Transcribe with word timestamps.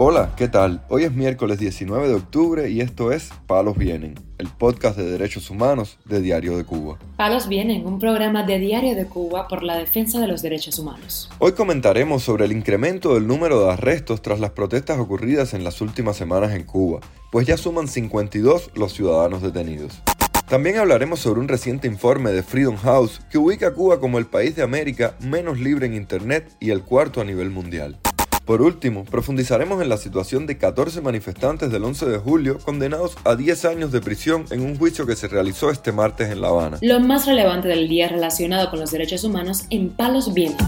Hola, 0.00 0.30
¿qué 0.36 0.46
tal? 0.46 0.80
Hoy 0.88 1.02
es 1.02 1.12
miércoles 1.12 1.58
19 1.58 2.06
de 2.06 2.14
octubre 2.14 2.70
y 2.70 2.80
esto 2.80 3.10
es 3.10 3.30
Palos 3.48 3.76
Vienen, 3.76 4.14
el 4.38 4.46
podcast 4.46 4.96
de 4.96 5.10
derechos 5.10 5.50
humanos 5.50 5.98
de 6.04 6.20
Diario 6.20 6.56
de 6.56 6.62
Cuba. 6.62 7.00
Palos 7.16 7.48
Vienen, 7.48 7.84
un 7.84 7.98
programa 7.98 8.44
de 8.44 8.60
Diario 8.60 8.94
de 8.94 9.06
Cuba 9.06 9.48
por 9.48 9.64
la 9.64 9.76
defensa 9.76 10.20
de 10.20 10.28
los 10.28 10.40
derechos 10.40 10.78
humanos. 10.78 11.28
Hoy 11.40 11.50
comentaremos 11.50 12.22
sobre 12.22 12.44
el 12.44 12.52
incremento 12.52 13.14
del 13.14 13.26
número 13.26 13.64
de 13.64 13.72
arrestos 13.72 14.22
tras 14.22 14.38
las 14.38 14.52
protestas 14.52 15.00
ocurridas 15.00 15.52
en 15.52 15.64
las 15.64 15.80
últimas 15.80 16.16
semanas 16.16 16.52
en 16.52 16.62
Cuba, 16.62 17.00
pues 17.32 17.48
ya 17.48 17.56
suman 17.56 17.88
52 17.88 18.70
los 18.76 18.92
ciudadanos 18.92 19.42
detenidos. 19.42 20.00
También 20.48 20.76
hablaremos 20.76 21.18
sobre 21.18 21.40
un 21.40 21.48
reciente 21.48 21.88
informe 21.88 22.30
de 22.30 22.44
Freedom 22.44 22.76
House 22.76 23.20
que 23.32 23.38
ubica 23.38 23.66
a 23.66 23.74
Cuba 23.74 23.98
como 23.98 24.18
el 24.18 24.26
país 24.26 24.54
de 24.54 24.62
América 24.62 25.16
menos 25.18 25.58
libre 25.58 25.86
en 25.86 25.94
Internet 25.94 26.52
y 26.60 26.70
el 26.70 26.82
cuarto 26.82 27.20
a 27.20 27.24
nivel 27.24 27.50
mundial. 27.50 27.98
Por 28.48 28.62
último, 28.62 29.04
profundizaremos 29.04 29.82
en 29.82 29.90
la 29.90 29.98
situación 29.98 30.46
de 30.46 30.56
14 30.56 31.02
manifestantes 31.02 31.70
del 31.70 31.84
11 31.84 32.06
de 32.06 32.16
julio 32.16 32.58
condenados 32.60 33.14
a 33.24 33.36
10 33.36 33.66
años 33.66 33.92
de 33.92 34.00
prisión 34.00 34.46
en 34.50 34.62
un 34.62 34.78
juicio 34.78 35.06
que 35.06 35.16
se 35.16 35.28
realizó 35.28 35.70
este 35.70 35.92
martes 35.92 36.30
en 36.30 36.40
La 36.40 36.48
Habana. 36.48 36.78
Lo 36.80 36.98
más 36.98 37.26
relevante 37.26 37.68
del 37.68 37.88
día 37.88 38.08
relacionado 38.08 38.70
con 38.70 38.80
los 38.80 38.90
derechos 38.90 39.22
humanos 39.22 39.66
en 39.68 39.90
Palos 39.90 40.32
Vientos. 40.32 40.66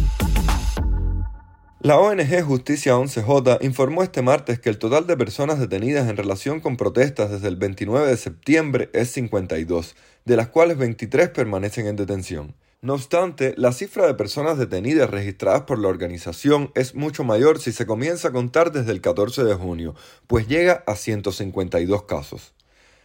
La 1.80 1.98
ONG 1.98 2.42
Justicia 2.42 2.96
11J 2.96 3.64
informó 3.64 4.02
este 4.02 4.20
martes 4.20 4.60
que 4.60 4.68
el 4.68 4.76
total 4.76 5.06
de 5.06 5.16
personas 5.16 5.58
detenidas 5.58 6.06
en 6.06 6.18
relación 6.18 6.60
con 6.60 6.76
protestas 6.76 7.30
desde 7.30 7.48
el 7.48 7.56
29 7.56 8.08
de 8.08 8.18
septiembre 8.18 8.90
es 8.92 9.10
52, 9.12 9.96
de 10.26 10.36
las 10.36 10.48
cuales 10.48 10.76
23 10.76 11.30
permanecen 11.30 11.86
en 11.86 11.96
detención. 11.96 12.54
No 12.82 12.94
obstante, 12.94 13.52
la 13.58 13.72
cifra 13.72 14.06
de 14.06 14.14
personas 14.14 14.56
detenidas 14.56 15.10
registradas 15.10 15.64
por 15.64 15.78
la 15.78 15.88
organización 15.88 16.72
es 16.74 16.94
mucho 16.94 17.24
mayor 17.24 17.60
si 17.60 17.72
se 17.72 17.84
comienza 17.84 18.28
a 18.28 18.32
contar 18.32 18.72
desde 18.72 18.92
el 18.92 19.02
14 19.02 19.44
de 19.44 19.52
junio, 19.52 19.94
pues 20.26 20.48
llega 20.48 20.82
a 20.86 20.96
152 20.96 22.04
casos. 22.04 22.54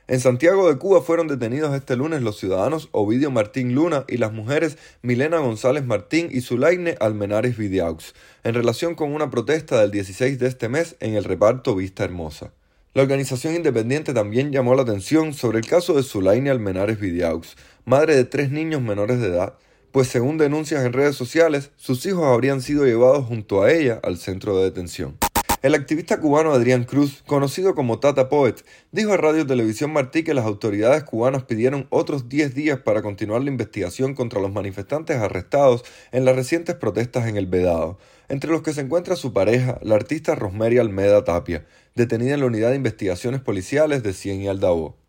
En 0.08 0.22
Santiago 0.22 0.70
de 0.70 0.78
Cuba 0.78 1.02
fueron 1.02 1.28
detenidos 1.28 1.76
este 1.76 1.98
lunes 1.98 2.22
los 2.22 2.40
ciudadanos 2.40 2.88
Ovidio 2.94 3.32
Martín 3.32 3.76
Luna 3.76 4.06
y 4.08 4.16
las 4.16 4.32
mujeres 4.32 4.78
Milena 5.02 5.40
González 5.40 5.84
Martín 5.84 6.30
y 6.32 6.40
Zulaine 6.40 6.96
Almenares 7.02 7.58
Vidiaux, 7.58 8.14
en 8.46 8.54
relación 8.54 8.96
con 8.96 9.14
una 9.14 9.30
protesta 9.30 9.82
del 9.82 9.92
16 9.92 10.40
de 10.40 10.48
este 10.48 10.70
mes 10.70 10.96
en 11.02 11.16
el 11.16 11.26
reparto 11.26 11.76
Vista 11.76 12.06
Hermosa. 12.06 12.54
La 12.94 13.02
organización 13.02 13.56
independiente 13.56 14.14
también 14.14 14.54
llamó 14.54 14.74
la 14.74 14.84
atención 14.84 15.34
sobre 15.34 15.60
el 15.60 15.68
caso 15.68 15.96
de 15.96 16.04
Zulaine 16.04 16.50
Almenares 16.50 16.98
Vidiaux, 16.98 17.58
madre 17.84 18.16
de 18.16 18.24
tres 18.24 18.52
niños 18.52 18.82
menores 18.82 19.20
de 19.20 19.28
edad, 19.28 19.56
pues 19.96 20.10
según 20.10 20.38
denuncias 20.38 20.84
en 20.84 20.92
redes 20.92 21.16
sociales, 21.16 21.72
sus 21.78 22.06
hijos 22.06 22.26
habrían 22.26 22.62
sido 22.62 22.84
llevados 22.84 23.26
junto 23.28 23.64
a 23.64 23.72
ella 23.72 24.02
al 24.04 24.18
centro 24.18 24.58
de 24.58 24.66
detención. 24.66 25.18
El 25.62 25.74
activista 25.74 26.20
cubano 26.20 26.52
Adrián 26.52 26.84
Cruz, 26.84 27.24
conocido 27.26 27.76
como 27.76 27.98
Tata 28.02 28.28
Poet, 28.28 28.66
dijo 28.92 29.14
a 29.14 29.18
Radio 29.18 29.48
Televisión 29.48 29.94
Martí 29.94 30.26
que 30.26 30.34
las 30.34 30.44
autoridades 30.44 31.06
cubanas 31.06 31.46
pidieron 31.46 31.88
otros 31.92 32.28
10 32.28 32.54
días 32.54 32.80
para 32.80 33.02
continuar 33.02 33.42
la 33.42 33.52
investigación 33.52 34.16
contra 34.16 34.42
los 34.42 34.52
manifestantes 34.52 35.16
arrestados 35.16 35.86
en 36.12 36.26
las 36.26 36.36
recientes 36.36 36.76
protestas 36.76 37.30
en 37.30 37.38
el 37.38 37.48
Vedado, 37.48 37.98
entre 38.28 38.52
los 38.52 38.64
que 38.64 38.74
se 38.74 38.82
encuentra 38.82 39.16
su 39.16 39.32
pareja, 39.32 39.80
la 39.82 39.96
artista 39.96 40.36
Rosemary 40.36 40.78
Almeda 40.78 41.24
Tapia, 41.24 41.66
detenida 41.96 42.34
en 42.34 42.42
la 42.42 42.48
Unidad 42.48 42.72
de 42.72 42.76
Investigaciones 42.76 43.40
Policiales 43.40 44.04
de 44.04 44.12
Cien 44.12 44.42
y 44.42 44.50
Aldabó. 44.50 45.05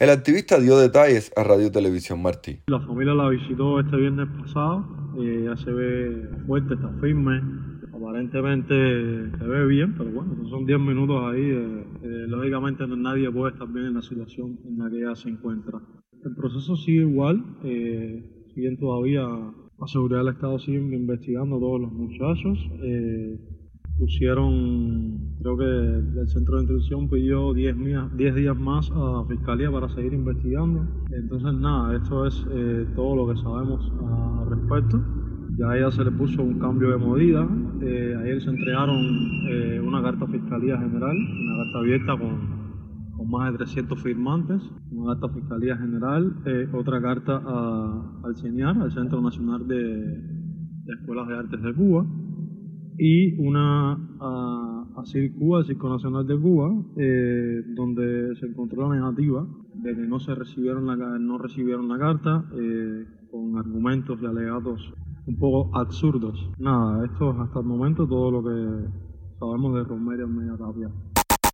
El 0.00 0.08
activista 0.08 0.58
dio 0.58 0.78
detalles 0.78 1.30
a 1.36 1.44
Radio 1.44 1.70
Televisión 1.70 2.22
Martí. 2.22 2.60
La 2.68 2.80
familia 2.80 3.12
la 3.12 3.28
visitó 3.28 3.78
este 3.80 3.98
viernes 3.98 4.28
pasado, 4.40 4.86
eh, 5.20 5.42
ya 5.44 5.54
se 5.58 5.70
ve 5.70 6.26
fuerte, 6.46 6.72
está 6.72 6.88
firme, 7.02 7.38
aparentemente 7.92 8.72
se 8.72 9.44
ve 9.44 9.66
bien, 9.66 9.94
pero 9.98 10.10
bueno, 10.10 10.48
son 10.48 10.64
10 10.64 10.80
minutos 10.80 11.22
ahí, 11.22 11.42
eh, 11.42 11.84
eh, 12.02 12.24
lógicamente 12.28 12.86
nadie 12.86 13.30
puede 13.30 13.52
estar 13.52 13.68
bien 13.68 13.88
en 13.88 13.94
la 13.96 14.00
situación 14.00 14.58
en 14.64 14.78
la 14.78 14.88
que 14.88 15.02
ella 15.02 15.14
se 15.14 15.28
encuentra. 15.28 15.78
El 16.24 16.34
proceso 16.34 16.76
sigue 16.76 17.02
igual, 17.02 17.44
siguen 18.54 18.78
todavía, 18.78 19.20
la 19.20 19.86
seguridad 19.86 20.20
del 20.20 20.32
Estado 20.32 20.58
sigue 20.60 20.78
investigando 20.78 21.56
a 21.56 21.60
todos 21.60 21.78
los 21.82 21.92
muchachos 21.92 22.58
pusieron, 24.00 25.19
creo 25.40 25.56
que 25.56 26.20
el 26.20 26.28
centro 26.28 26.56
de 26.56 26.62
instrucción 26.62 27.08
pidió 27.08 27.54
10 27.54 27.76
días 28.34 28.56
más 28.58 28.90
a 28.90 28.98
la 28.98 29.24
fiscalía 29.26 29.70
para 29.70 29.88
seguir 29.88 30.12
investigando. 30.12 30.86
Entonces, 31.10 31.54
nada, 31.54 31.96
esto 31.96 32.26
es 32.26 32.46
eh, 32.50 32.86
todo 32.94 33.16
lo 33.16 33.32
que 33.32 33.40
sabemos 33.40 33.92
al 34.00 34.50
respecto. 34.50 35.02
Ya 35.58 35.70
a 35.70 35.78
ella 35.78 35.90
se 35.90 36.04
le 36.04 36.10
puso 36.12 36.42
un 36.42 36.58
cambio 36.58 36.90
de 36.90 36.98
medida. 36.98 37.48
Eh, 37.82 38.16
ayer 38.20 38.42
se 38.42 38.50
entregaron 38.50 38.96
eh, 39.48 39.80
una 39.84 40.02
carta 40.02 40.24
a 40.24 40.28
Fiscalía 40.28 40.78
General, 40.78 41.16
una 41.16 41.64
carta 41.64 41.78
abierta 41.78 42.18
con, 42.18 43.16
con 43.16 43.30
más 43.30 43.52
de 43.52 43.58
300 43.58 44.02
firmantes, 44.02 44.62
una 44.90 45.14
carta 45.14 45.26
a 45.26 45.34
Fiscalía 45.34 45.76
General, 45.76 46.34
otra 46.72 47.00
carta 47.00 47.42
al 48.24 48.36
CENIAR, 48.36 48.76
al 48.78 48.92
Centro 48.92 49.20
Nacional 49.20 49.66
de, 49.66 49.76
de 49.76 50.92
Escuelas 51.00 51.28
de 51.28 51.34
Artes 51.36 51.62
de 51.62 51.74
Cuba, 51.74 52.06
y 52.98 53.34
una 53.40 53.92
a, 54.20 54.79
a 55.00 55.38
Cuba, 55.38 55.64
Circo 55.64 55.88
Nacional 55.88 56.26
de 56.26 56.38
Cuba, 56.38 56.72
eh, 56.96 57.62
donde 57.74 58.36
se 58.36 58.46
encontró 58.46 58.88
la 58.88 58.96
negativa 58.96 59.46
de 59.74 59.94
que 59.94 60.02
no 60.02 60.20
se 60.20 60.34
recibieron 60.34 60.86
la, 60.86 60.96
no 60.96 61.38
recibieron 61.38 61.88
la 61.88 61.98
carta 61.98 62.44
eh, 62.54 63.06
con 63.30 63.58
argumentos 63.58 64.18
y 64.22 64.26
alegatos 64.26 64.92
un 65.26 65.38
poco 65.38 65.70
absurdos. 65.76 66.50
Nada, 66.58 67.04
esto 67.04 67.32
es 67.32 67.40
hasta 67.40 67.60
el 67.60 67.66
momento 67.66 68.06
todo 68.06 68.30
lo 68.30 68.42
que 68.42 68.88
sabemos 69.38 69.74
de 69.74 69.84
Romerio 69.84 70.28
Media 70.28 70.56
Tapia. 70.56 70.90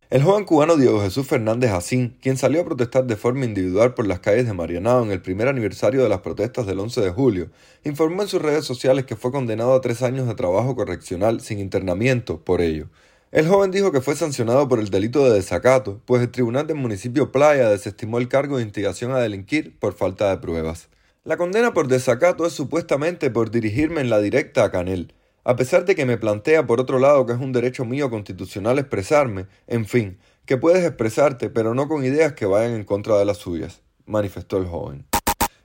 El 0.09 0.23
joven 0.23 0.45
cubano 0.45 0.77
Diego 0.77 1.01
Jesús 1.01 1.27
Fernández 1.27 1.69
Jacín, 1.69 2.17
quien 2.21 2.37
salió 2.37 2.61
a 2.61 2.65
protestar 2.65 3.05
de 3.05 3.17
forma 3.17 3.43
individual 3.43 3.93
por 3.93 4.07
las 4.07 4.21
calles 4.21 4.47
de 4.47 4.53
Marianao 4.53 5.03
en 5.03 5.11
el 5.11 5.21
primer 5.21 5.49
aniversario 5.49 6.01
de 6.01 6.07
las 6.07 6.21
protestas 6.21 6.65
del 6.65 6.79
11 6.79 7.01
de 7.01 7.09
julio, 7.09 7.49
informó 7.83 8.21
en 8.21 8.29
sus 8.29 8.41
redes 8.41 8.63
sociales 8.63 9.03
que 9.03 9.17
fue 9.17 9.33
condenado 9.33 9.73
a 9.73 9.81
tres 9.81 10.03
años 10.03 10.25
de 10.25 10.35
trabajo 10.35 10.77
correccional 10.77 11.41
sin 11.41 11.59
internamiento 11.59 12.39
por 12.39 12.61
ello. 12.61 12.87
El 13.29 13.45
joven 13.45 13.71
dijo 13.71 13.91
que 13.91 13.99
fue 13.99 14.15
sancionado 14.15 14.69
por 14.69 14.79
el 14.79 14.89
delito 14.89 15.25
de 15.25 15.35
desacato, 15.35 15.99
pues 16.05 16.21
el 16.21 16.31
tribunal 16.31 16.65
del 16.65 16.77
municipio 16.77 17.29
Playa 17.29 17.69
desestimó 17.69 18.19
el 18.19 18.29
cargo 18.29 18.55
de 18.55 18.63
instigación 18.63 19.11
a 19.11 19.19
delinquir 19.19 19.77
por 19.77 19.93
falta 19.95 20.29
de 20.29 20.37
pruebas. 20.37 20.87
La 21.25 21.35
condena 21.35 21.73
por 21.73 21.89
desacato 21.89 22.45
es 22.45 22.53
supuestamente 22.53 23.29
por 23.29 23.51
dirigirme 23.51 23.99
en 23.99 24.09
la 24.09 24.21
directa 24.21 24.63
a 24.63 24.71
Canel, 24.71 25.13
a 25.43 25.57
pesar 25.57 25.83
de 25.83 25.93
que 25.93 26.05
me 26.05 26.17
plantea 26.17 26.65
por 26.65 26.79
otro 26.79 26.99
lado 26.99 27.25
que 27.25 27.33
es 27.33 27.39
un 27.39 27.51
derecho 27.51 27.83
mío 27.83 28.09
constitucional 28.09 28.79
expresarme, 28.79 29.47
en 29.67 29.85
fin, 29.85 30.19
que 30.45 30.55
puedes 30.55 30.85
expresarte 30.85 31.49
pero 31.49 31.73
no 31.73 31.89
con 31.89 32.05
ideas 32.05 32.31
que 32.31 32.45
vayan 32.45 32.75
en 32.75 32.85
contra 32.85 33.17
de 33.17 33.25
las 33.25 33.39
suyas, 33.39 33.81
manifestó 34.05 34.57
el 34.57 34.67
joven. 34.67 35.05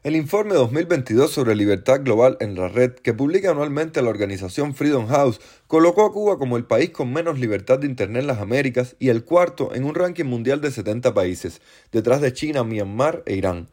El 0.05 0.17
informe 0.17 0.55
2022 0.55 1.31
sobre 1.31 1.55
libertad 1.55 2.01
global 2.03 2.37
en 2.41 2.57
la 2.57 2.67
red 2.67 2.91
que 2.91 3.15
publica 3.15 3.53
anualmente 3.53 4.03
la 4.03 4.11
organización 4.11 4.75
Freedom 4.75 5.07
House 5.07 5.41
colocó 5.69 6.05
a 6.05 6.13
Cuba 6.13 6.39
como 6.39 6.57
el 6.57 6.65
país 6.65 6.91
con 6.91 7.13
menos 7.13 7.39
libertad 7.39 7.79
de 7.79 7.87
Internet 7.87 8.23
en 8.23 8.27
las 8.27 8.41
Américas 8.41 8.97
y 8.99 9.11
el 9.11 9.23
cuarto 9.23 9.73
en 9.77 9.85
un 9.85 9.95
ranking 9.95 10.25
mundial 10.25 10.61
de 10.61 10.73
70 10.73 11.15
países, 11.15 11.61
detrás 11.93 12.21
de 12.21 12.33
China, 12.33 12.65
Myanmar 12.65 13.23
e 13.27 13.37
Irán. 13.37 13.69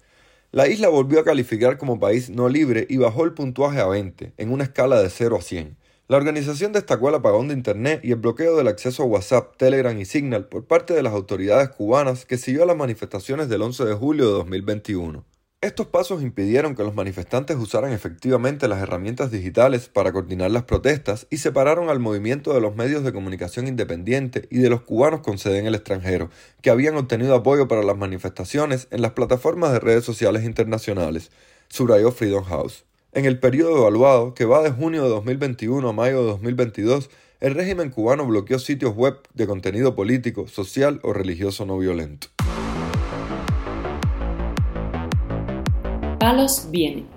La 0.52 0.68
isla 0.68 0.90
volvió 0.90 1.20
a 1.20 1.24
calificar 1.24 1.80
como 1.80 2.00
país 2.00 2.30
no 2.30 2.48
libre 2.48 2.86
y 2.88 2.98
bajó 2.98 3.26
el 3.26 3.34
puntuaje 3.34 3.80
a 3.80 3.88
20, 3.88 4.34
en 4.38 4.52
una 4.52 4.66
escala 4.66 5.02
de 5.02 5.10
0 5.10 5.36
a 5.36 5.42
100. 5.42 5.78
La 6.08 6.18
organización 6.18 6.74
destacó 6.74 7.10
el 7.10 7.16
apagón 7.16 7.48
de 7.48 7.56
Internet 7.56 8.02
y 8.04 8.12
el 8.12 8.18
bloqueo 8.18 8.56
del 8.56 8.68
acceso 8.68 9.02
a 9.02 9.08
WhatsApp, 9.08 9.58
Telegram 9.58 9.98
y 9.98 10.06
Signal 10.06 10.46
por 10.46 10.68
parte 10.68 10.94
de 10.94 11.02
las 11.02 11.14
autoridades 11.14 11.70
cubanas 11.70 12.28
que 12.28 12.38
siguió 12.38 12.62
a 12.62 12.68
las 12.68 12.78
manifestaciones 12.78 13.50
del 13.50 13.64
11 13.64 13.84
de 13.84 13.96
julio 13.96 14.28
de 14.28 14.34
2021. 14.34 15.26
Estos 15.62 15.88
pasos 15.88 16.22
impidieron 16.22 16.74
que 16.74 16.86
los 16.86 16.96
manifestantes 16.96 17.58
usaran 17.58 17.92
efectivamente 17.92 18.70
las 18.70 18.82
herramientas 18.82 19.30
digitales 19.30 19.90
para 19.90 20.14
coordinar 20.14 20.52
las 20.52 20.64
protestas 20.64 21.28
y 21.30 21.40
separaron 21.40 21.90
al 21.90 22.00
movimiento 22.00 22.54
de 22.54 22.62
los 22.62 22.78
medios 22.78 23.04
de 23.04 23.12
comunicación 23.12 23.68
independiente 23.68 24.48
y 24.50 24.60
de 24.60 24.70
los 24.70 24.84
cubanos 24.84 25.20
con 25.20 25.38
sede 25.38 25.60
en 25.60 25.66
el 25.66 25.76
extranjero, 25.76 26.30
que 26.62 26.70
habían 26.70 26.96
obtenido 26.96 27.36
apoyo 27.36 27.68
para 27.68 27.84
las 27.84 27.98
manifestaciones 27.98 28.88
en 28.92 29.02
las 29.02 29.12
plataformas 29.12 29.74
de 29.74 29.82
redes 29.82 30.06
sociales 30.06 30.46
internacionales, 30.46 31.30
subrayó 31.68 32.14
Freedom 32.14 32.46
House. 32.46 32.86
En 33.12 33.26
el 33.26 33.38
periodo 33.38 33.80
evaluado, 33.80 34.34
que 34.34 34.46
va 34.46 34.64
de 34.64 34.72
junio 34.72 35.04
de 35.04 35.10
2021 35.10 35.90
a 35.90 35.92
mayo 35.92 36.22
de 36.22 36.28
2022, 36.28 37.10
el 37.42 37.54
régimen 37.54 37.90
cubano 37.90 38.26
bloqueó 38.26 38.60
sitios 38.60 38.96
web 38.96 39.18
de 39.34 39.46
contenido 39.46 39.94
político, 39.94 40.48
social 40.48 41.02
o 41.04 41.12
religioso 41.12 41.66
no 41.66 41.78
violento. 41.78 42.30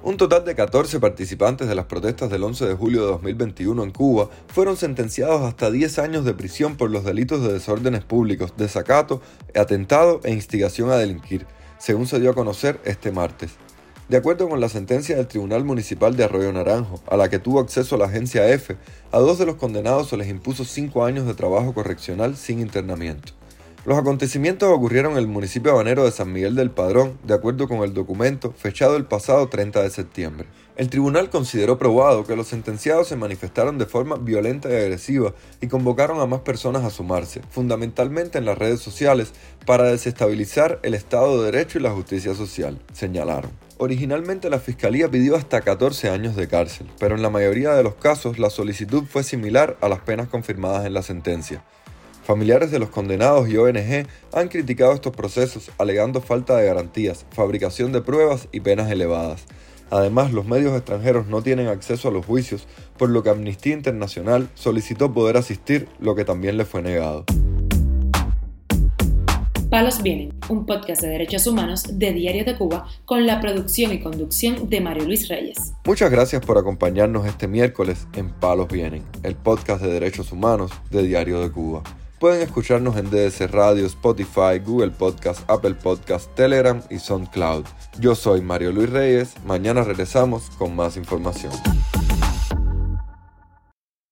Un 0.04 0.16
total 0.16 0.44
de 0.44 0.54
14 0.54 1.00
participantes 1.00 1.66
de 1.66 1.74
las 1.74 1.86
protestas 1.86 2.30
del 2.30 2.44
11 2.44 2.68
de 2.68 2.74
julio 2.74 3.00
de 3.00 3.06
2021 3.08 3.82
en 3.82 3.90
Cuba 3.90 4.28
fueron 4.46 4.76
sentenciados 4.76 5.42
hasta 5.42 5.72
10 5.72 5.98
años 5.98 6.24
de 6.24 6.34
prisión 6.34 6.76
por 6.76 6.88
los 6.88 7.04
delitos 7.04 7.42
de 7.42 7.52
desórdenes 7.52 8.04
públicos, 8.04 8.54
desacato, 8.56 9.20
atentado 9.56 10.20
e 10.22 10.30
instigación 10.30 10.90
a 10.90 10.96
delinquir, 10.98 11.46
según 11.78 12.06
se 12.06 12.20
dio 12.20 12.30
a 12.30 12.34
conocer 12.34 12.80
este 12.84 13.10
martes. 13.10 13.50
De 14.08 14.18
acuerdo 14.18 14.48
con 14.48 14.60
la 14.60 14.68
sentencia 14.68 15.16
del 15.16 15.26
Tribunal 15.26 15.64
Municipal 15.64 16.14
de 16.16 16.22
Arroyo 16.22 16.52
Naranjo, 16.52 17.00
a 17.08 17.16
la 17.16 17.28
que 17.28 17.40
tuvo 17.40 17.58
acceso 17.58 17.96
la 17.96 18.04
agencia 18.04 18.48
F, 18.50 18.76
a 19.10 19.18
dos 19.18 19.36
de 19.38 19.46
los 19.46 19.56
condenados 19.56 20.10
se 20.10 20.16
les 20.16 20.28
impuso 20.28 20.64
cinco 20.64 21.04
años 21.04 21.26
de 21.26 21.34
trabajo 21.34 21.74
correccional 21.74 22.36
sin 22.36 22.60
internamiento. 22.60 23.32
Los 23.84 23.98
acontecimientos 23.98 24.68
ocurrieron 24.68 25.14
en 25.14 25.18
el 25.18 25.26
municipio 25.26 25.72
habanero 25.72 26.04
de 26.04 26.12
San 26.12 26.32
Miguel 26.32 26.54
del 26.54 26.70
Padrón, 26.70 27.18
de 27.24 27.34
acuerdo 27.34 27.66
con 27.66 27.78
el 27.78 27.92
documento 27.92 28.52
fechado 28.52 28.96
el 28.96 29.06
pasado 29.06 29.48
30 29.48 29.82
de 29.82 29.90
septiembre. 29.90 30.46
El 30.76 30.88
tribunal 30.88 31.30
consideró 31.30 31.78
probado 31.78 32.24
que 32.24 32.36
los 32.36 32.46
sentenciados 32.46 33.08
se 33.08 33.16
manifestaron 33.16 33.78
de 33.78 33.86
forma 33.86 34.14
violenta 34.18 34.70
y 34.70 34.76
agresiva 34.76 35.34
y 35.60 35.66
convocaron 35.66 36.20
a 36.20 36.26
más 36.26 36.42
personas 36.42 36.84
a 36.84 36.90
sumarse, 36.90 37.40
fundamentalmente 37.50 38.38
en 38.38 38.44
las 38.44 38.56
redes 38.56 38.78
sociales, 38.78 39.32
para 39.66 39.90
desestabilizar 39.90 40.78
el 40.84 40.94
Estado 40.94 41.42
de 41.42 41.50
Derecho 41.50 41.80
y 41.80 41.82
la 41.82 41.90
justicia 41.90 42.36
social, 42.36 42.78
señalaron. 42.92 43.50
Originalmente 43.78 44.48
la 44.48 44.60
Fiscalía 44.60 45.10
pidió 45.10 45.34
hasta 45.34 45.60
14 45.60 46.08
años 46.08 46.36
de 46.36 46.46
cárcel, 46.46 46.86
pero 47.00 47.16
en 47.16 47.22
la 47.22 47.30
mayoría 47.30 47.72
de 47.72 47.82
los 47.82 47.96
casos 47.96 48.38
la 48.38 48.48
solicitud 48.48 49.02
fue 49.10 49.24
similar 49.24 49.76
a 49.80 49.88
las 49.88 49.98
penas 49.98 50.28
confirmadas 50.28 50.86
en 50.86 50.94
la 50.94 51.02
sentencia. 51.02 51.64
Familiares 52.22 52.70
de 52.70 52.78
los 52.78 52.90
condenados 52.90 53.48
y 53.48 53.56
ONG 53.56 54.06
han 54.32 54.48
criticado 54.48 54.92
estos 54.92 55.14
procesos 55.14 55.70
alegando 55.78 56.20
falta 56.20 56.56
de 56.56 56.66
garantías, 56.66 57.26
fabricación 57.30 57.90
de 57.90 58.00
pruebas 58.00 58.48
y 58.52 58.60
penas 58.60 58.90
elevadas. 58.90 59.44
Además, 59.90 60.32
los 60.32 60.46
medios 60.46 60.74
extranjeros 60.74 61.26
no 61.26 61.42
tienen 61.42 61.66
acceso 61.66 62.08
a 62.08 62.12
los 62.12 62.24
juicios, 62.24 62.66
por 62.96 63.10
lo 63.10 63.22
que 63.22 63.30
Amnistía 63.30 63.74
Internacional 63.74 64.48
solicitó 64.54 65.12
poder 65.12 65.36
asistir, 65.36 65.88
lo 65.98 66.14
que 66.14 66.24
también 66.24 66.56
le 66.56 66.64
fue 66.64 66.80
negado. 66.80 67.24
Palos 69.68 70.02
Vienen, 70.02 70.32
un 70.48 70.64
podcast 70.64 71.02
de 71.02 71.08
derechos 71.08 71.46
humanos 71.46 71.98
de 71.98 72.12
Diario 72.12 72.44
de 72.44 72.56
Cuba 72.56 72.86
con 73.04 73.26
la 73.26 73.40
producción 73.40 73.90
y 73.92 74.00
conducción 74.00 74.68
de 74.68 74.80
Mario 74.80 75.06
Luis 75.06 75.28
Reyes. 75.28 75.58
Muchas 75.86 76.10
gracias 76.10 76.44
por 76.44 76.58
acompañarnos 76.58 77.26
este 77.26 77.48
miércoles 77.48 78.06
en 78.14 78.30
Palos 78.30 78.68
Vienen, 78.68 79.02
el 79.22 79.34
podcast 79.34 79.82
de 79.82 79.90
derechos 79.90 80.30
humanos 80.30 80.70
de 80.90 81.02
Diario 81.02 81.40
de 81.40 81.50
Cuba. 81.50 81.82
Pueden 82.22 82.42
escucharnos 82.42 82.96
en 82.98 83.10
DS 83.10 83.50
Radio, 83.50 83.84
Spotify, 83.84 84.60
Google 84.64 84.92
Podcast, 84.92 85.40
Apple 85.50 85.74
Podcast, 85.74 86.32
Telegram 86.36 86.80
y 86.88 87.00
SoundCloud. 87.00 87.64
Yo 87.98 88.14
soy 88.14 88.40
Mario 88.40 88.70
Luis 88.70 88.90
Reyes. 88.90 89.34
Mañana 89.44 89.82
regresamos 89.82 90.48
con 90.56 90.76
más 90.76 90.96
información. 90.96 91.52